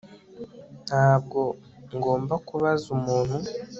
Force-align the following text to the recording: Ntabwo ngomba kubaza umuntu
Ntabwo 0.87 1.39
ngomba 1.95 2.35
kubaza 2.47 2.85
umuntu 2.97 3.37